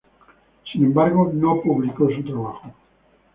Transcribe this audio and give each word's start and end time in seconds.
Sin 0.71 0.83
embargo, 0.83 1.29
no 1.31 1.61
publicó 1.61 2.09
su 2.09 2.23
trabajo. 2.23 2.73